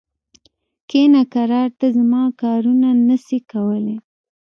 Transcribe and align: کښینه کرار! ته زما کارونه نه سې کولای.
کښینه 0.89 1.23
کرار! 1.33 1.69
ته 1.79 1.87
زما 1.97 2.23
کارونه 2.41 2.89
نه 3.07 3.17
سې 3.25 3.37
کولای. 3.51 3.97